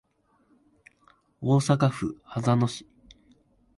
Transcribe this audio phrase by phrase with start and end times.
[1.41, 2.87] 大阪府羽曳野市